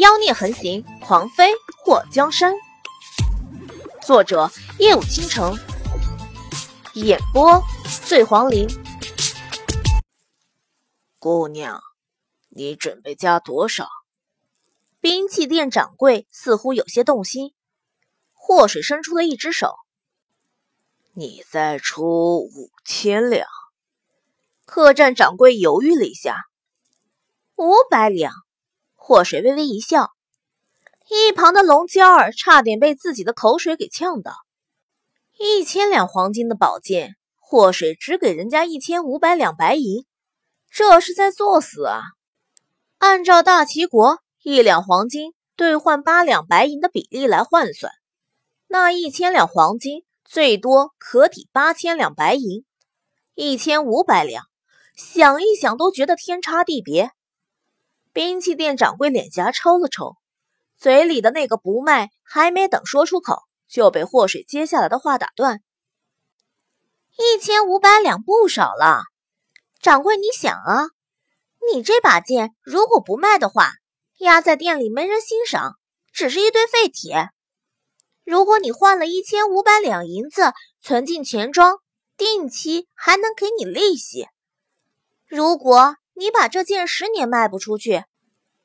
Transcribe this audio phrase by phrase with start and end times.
[0.00, 1.52] 妖孽横行，狂妃
[1.84, 2.54] 祸江山。
[4.00, 5.54] 作者：夜舞倾城，
[6.94, 7.62] 演播：
[8.06, 8.66] 醉黄林。
[11.18, 11.82] 姑娘，
[12.48, 13.90] 你准备加多少？
[15.00, 17.52] 兵器店掌柜似乎有些动心。
[18.32, 19.74] 祸水伸出了一只手，
[21.12, 23.46] 你再出五千两。
[24.64, 26.38] 客栈掌柜犹豫了一下，
[27.56, 28.32] 五百两。
[29.02, 30.12] 祸水微微一笑，
[31.08, 34.34] 一旁的龙娇儿差点被自己的口水给呛到。
[35.38, 40.04] 一千两黄金的宝剑，祸水只给人家一千五百两白银，
[40.70, 42.02] 这是在作死啊！
[42.98, 47.90] 按照大齐国一两黄金兑换八两白银的比例来换算，
[48.68, 52.64] 那一千两黄金最多可抵八千两白银，
[53.34, 54.44] 一千五百两，
[54.94, 57.10] 想一想都觉得天差地别。
[58.12, 60.16] 兵器店掌柜脸颊抽了抽，
[60.76, 65.62] 嘴里的那个不卖还没等说出口，就被祸水接下来的话打断。
[67.16, 69.02] 一千五百两不少了，
[69.80, 70.86] 掌柜，你想啊，
[71.72, 73.72] 你这把剑如果不卖的话，
[74.18, 75.76] 压在店里没人欣赏，
[76.12, 77.28] 只是一堆废铁。
[78.24, 81.78] 如果你换了一千五百两银子存进钱庄，
[82.16, 84.26] 定期还能给你利息。
[85.26, 88.04] 如果你把这剑十年卖不出去，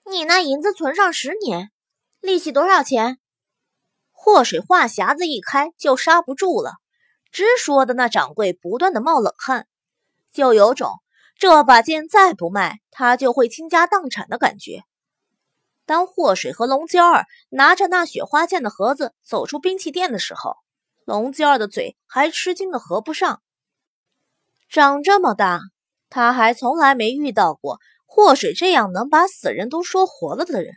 [0.08, 1.72] 你那银子存上十年，
[2.22, 3.18] 利息多少钱？
[4.12, 6.74] 祸水话匣子一开就刹不住了，
[7.32, 9.68] 直说的那掌柜不断的冒冷汗，
[10.32, 10.92] 就有种
[11.40, 14.84] 这把剑再不卖，他就会倾家荡产的感觉。
[15.88, 20.56] 当祸水和龙娇儿拿着那雪花剑的盒子走出兵器店的时候，
[21.04, 23.42] 龙娇儿的嘴还吃惊的合不上，
[24.70, 25.62] 长这么大。
[26.08, 27.80] 他还从来没遇到过
[28.16, 30.74] 祸水这样能把死人都说活了的人。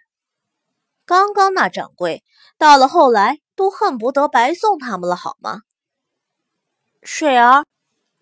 [1.07, 2.25] 刚刚那掌柜
[2.59, 5.61] 到了后来都恨不得白送他们了，好吗？
[7.01, 7.65] 水儿，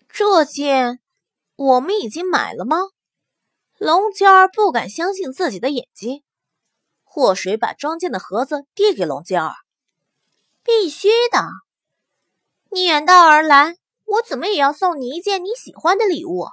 [0.07, 0.99] 这件
[1.55, 2.77] 我们已经买了吗？
[3.79, 6.21] 龙娇儿不敢相信自己的眼睛。
[7.03, 9.55] 祸水把装剑的盒子递给龙娇儿，
[10.63, 11.39] 必须的。
[12.69, 16.45] 你远道而来，我怎么也要送你一件你喜欢的礼物。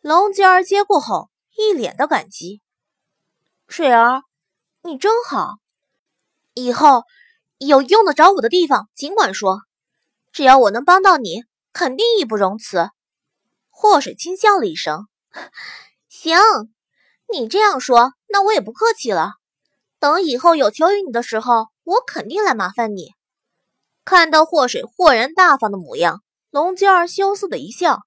[0.00, 1.28] 龙娇儿接过后，
[1.58, 2.62] 一脸的感激。
[3.66, 4.22] 水儿，
[4.82, 5.56] 你真好。
[6.54, 7.02] 以后
[7.58, 9.62] 有用得着我的地方，尽管说，
[10.30, 11.42] 只要我能帮到你，
[11.72, 12.90] 肯定义不容辞。
[13.70, 15.08] 祸水轻笑了一声
[16.08, 16.38] ：“行，
[17.32, 19.32] 你这样说，那我也不客气了。
[19.98, 23.14] 等以后有求于你的时候，我肯定来麻烦你。”
[24.06, 27.98] 看到祸水豁然大方的模样，龙娇儿羞涩的一笑。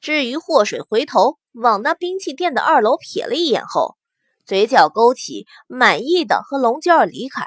[0.00, 3.96] 至于祸水回头往那兵器店的二楼瞥了一眼后，
[4.44, 7.46] 嘴角勾起，满意的和龙娇儿离开。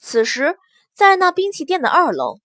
[0.00, 0.58] 此时，
[0.92, 2.40] 在那兵器店的二楼，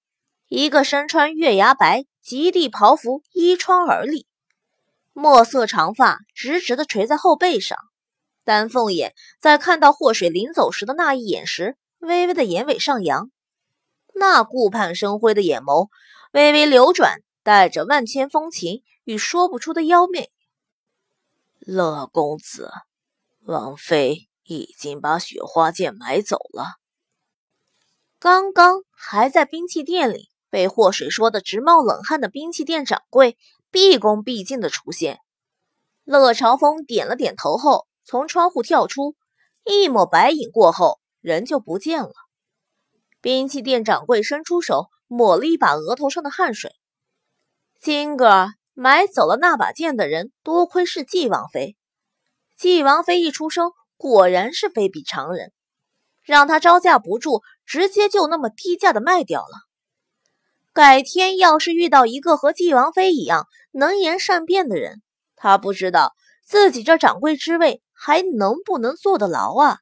[0.48, 4.28] 一个身穿月牙白极地袍服依窗而立，
[5.14, 7.78] 墨色长发直直的垂在后背上，
[8.44, 13.32] 丹凤眼在看到祸水临走时的那一眼时，微微的眼尾上扬，
[14.14, 15.90] 那顾盼生辉的眼眸
[16.32, 17.22] 微微流转。
[17.44, 20.30] 带着万千风情与说不出的妖媚，
[21.68, 22.72] 乐公子，
[23.42, 26.66] 王妃已经把雪花剑买走了。
[28.18, 33.38] 刚刚还在兵器店里被祸水说的直冒冷汗的兵器店掌柜，
[33.70, 35.20] 毕恭毕敬的出现。
[36.04, 39.16] 乐朝风点了点头后，从窗户跳出，
[39.64, 42.14] 一抹白影过后，人就不见了。
[43.22, 46.74] 兵器店掌柜伸出手，抹了一把额头上的汗水。
[47.80, 51.76] 今个买走了那把剑的人，多亏是纪王妃。
[52.58, 55.52] 纪王妃一出生，果然是非比常人，
[56.24, 59.58] 让他招架不住，直接就那么低价的卖掉了。
[60.74, 65.02] 改天要是遇到一个和纪王妃一样能言善辩的人，
[65.36, 66.14] 他不知道
[66.46, 69.80] 自己这掌柜之位还能不能坐得牢啊。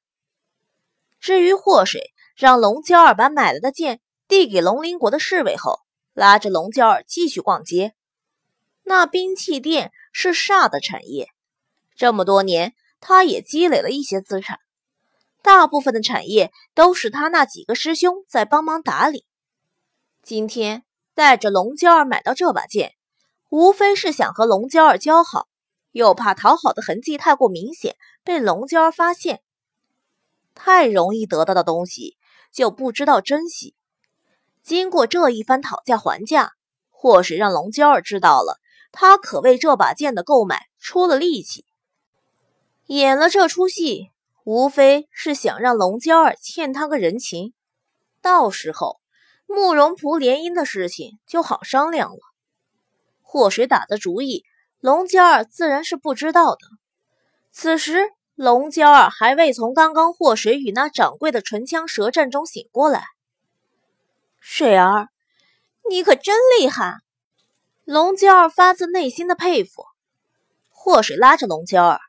[1.20, 5.80] 至于祸水，让龙娇儿把买来的剑递给龙鳞国的侍卫后。
[6.14, 7.94] 拉着龙娇儿继续逛街。
[8.90, 11.30] 那兵器店是煞的产业，
[11.96, 14.60] 这么多年他也积累了一些资产，
[15.44, 19.28] 大部分的产业都是他那几个师兄在帮忙打理。
[20.24, 22.96] 今天带着龙娇儿买到这把剑，
[23.50, 25.48] 无非是想和龙娇儿交好，
[25.92, 29.44] 又怕讨好的痕迹太过明显被龙娇儿发现。
[30.56, 32.18] 太容易得到的东西，
[32.52, 33.76] 就不知道珍惜。
[34.64, 36.54] 经过这一番讨价还价，
[36.90, 38.60] 或是让龙娇儿知道了，
[38.92, 41.66] 他可为这把剑的购买出了力气。
[42.88, 44.10] 演了这出戏，
[44.44, 47.54] 无非是想让龙娇儿欠他个人情，
[48.22, 49.00] 到时候
[49.46, 52.20] 慕容仆联姻的事情就好商量了。
[53.22, 54.44] 祸水打的主意，
[54.80, 56.60] 龙娇儿自然是不知道的。
[57.52, 63.06] 此时，龙娇儿还未从刚刚祸水与那掌柜的唇枪舌战中醒过来。
[64.40, 65.10] 水儿，
[65.90, 66.96] 你可真厉害！
[67.92, 69.84] 龙娇儿发自内心的佩服。
[70.70, 72.00] 祸水拉着龙娇儿，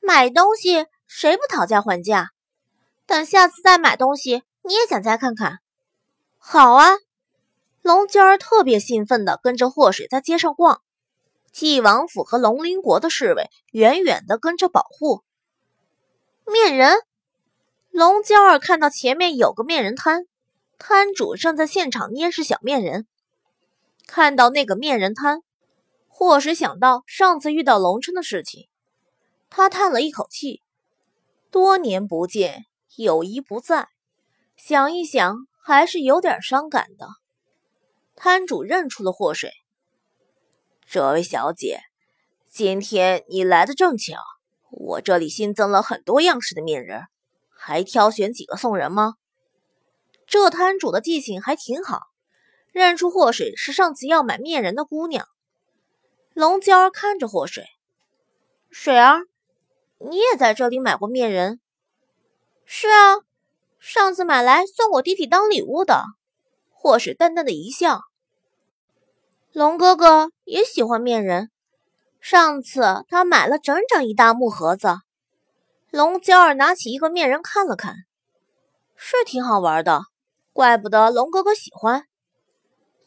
[0.00, 2.30] 买东西谁不讨价还价？
[3.04, 5.58] 等下次再买东西，你也想再看看？
[6.38, 6.94] 好啊！
[7.82, 10.80] 龙娇儿特别兴奋地跟着祸水在街上逛，
[11.52, 15.22] 纪王府和龙鳞国的侍卫远远地跟着保护。
[16.46, 16.96] 面人，
[17.90, 20.24] 龙娇儿看到前面有个面人摊，
[20.78, 23.06] 摊主正在现场捏制小面人。
[24.08, 25.42] 看到那个面人摊。
[26.08, 28.68] 祸水想到上次遇到龙琛的事情，
[29.50, 30.62] 他叹了一口气。
[31.50, 32.64] 多年不见，
[32.96, 33.88] 友谊不在，
[34.56, 37.06] 想一想还是有点伤感的。
[38.16, 39.52] 摊主认出了祸水，
[40.86, 41.82] 这位小姐，
[42.48, 44.16] 今天你来的正巧，
[44.70, 47.04] 我这里新增了很多样式的面人，
[47.50, 49.14] 还挑选几个送人吗？
[50.26, 52.00] 这摊主的记性还挺好，
[52.78, 55.26] 认出祸水是上次要买面人的姑娘。
[56.32, 57.64] 龙娇儿看着祸水，
[58.70, 59.22] 水儿，
[59.98, 61.60] 你也在这里买过面人？
[62.64, 63.16] 是啊，
[63.80, 66.04] 上次买来送我弟弟当礼物的。
[66.70, 68.02] 祸水淡淡的一笑。
[69.52, 71.50] 龙哥哥也喜欢面人，
[72.20, 74.94] 上次他买了整整一大木盒子。
[75.90, 77.96] 龙娇儿拿起一个面人看了看，
[78.94, 80.02] 是挺好玩的，
[80.52, 82.04] 怪不得龙哥哥喜欢。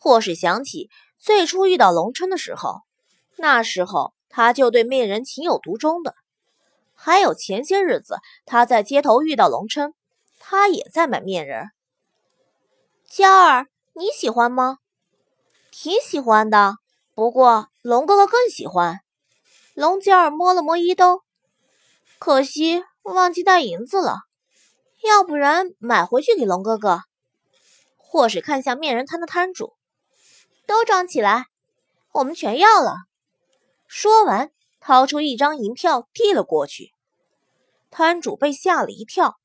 [0.04, 0.90] 或是想起
[1.20, 2.80] 最初遇到龙琛的时候。
[3.38, 6.16] 那时候他就对面人情有独钟的，
[6.96, 9.94] 还有前些日子他在街头遇到龙琛，
[10.40, 11.70] 他也在买面人。
[13.08, 14.80] 娇儿，你喜欢吗？
[15.70, 16.78] 挺喜欢的，
[17.14, 19.02] 不过龙哥哥更喜欢。
[19.76, 21.22] 龙娇儿摸了摸衣兜，
[22.18, 24.22] 可惜忘记带银子了，
[25.04, 27.02] 要不然买回去给龙哥哥。
[27.98, 29.74] 或是看向面人摊的摊主，
[30.66, 31.46] 都装起来，
[32.14, 32.96] 我们全要了。
[33.88, 36.94] 说完，掏出一张银票递了过去。
[37.90, 39.38] 摊主被吓了一跳，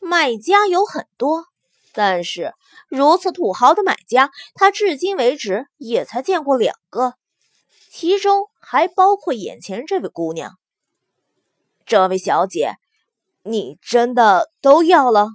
[0.00, 1.46] 买家有很多，
[1.92, 2.54] 但是
[2.88, 7.14] 如此土豪的买家，他至今为止也才见过两个，
[7.90, 10.58] 其中还包括眼前这位姑娘。
[11.86, 12.74] 这位小姐，
[13.44, 15.28] 你真的都要了？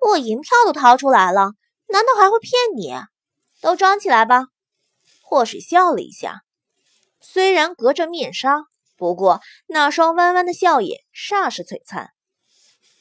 [0.00, 1.52] 我银票都掏出来了，
[1.88, 2.94] 难道还会骗你？
[3.64, 4.48] 都装起来吧。
[5.22, 6.42] 祸水笑了一下。
[7.18, 12.10] 虽然隔着面纱，不过那双弯弯的笑眼煞是璀璨。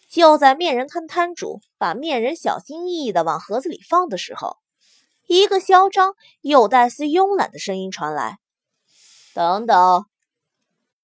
[0.09, 4.55] 就在面人摊摊主把面人小心翼翼的往盒子里放的时候，
[5.27, 8.37] 一个嚣张又带丝慵懒的声音传来
[9.35, 10.05] ：“等等，